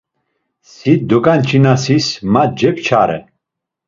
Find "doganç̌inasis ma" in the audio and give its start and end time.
1.09-2.43